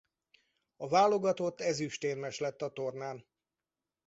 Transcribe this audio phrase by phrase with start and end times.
[0.75, 3.25] A válogatott ezüstérmes lett a tornán.